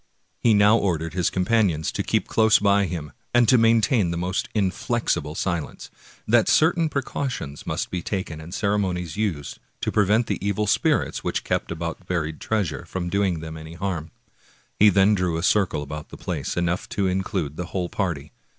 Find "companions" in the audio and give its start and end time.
1.29-1.91